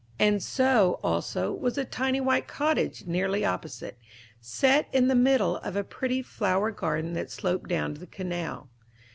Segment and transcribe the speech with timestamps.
[0.17, 3.99] And so, also, was the tiny white cottage nearly opposite,
[4.39, 8.71] set in the middle of a pretty flower garden that sloped down to the canal.